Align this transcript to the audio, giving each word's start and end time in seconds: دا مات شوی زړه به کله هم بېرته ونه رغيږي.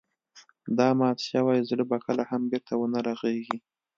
دا 0.77 0.89
مات 0.99 1.19
شوی 1.29 1.59
زړه 1.69 1.83
به 1.89 1.97
کله 2.05 2.23
هم 2.29 2.41
بېرته 2.51 2.73
ونه 2.77 2.99
رغيږي. 3.07 3.57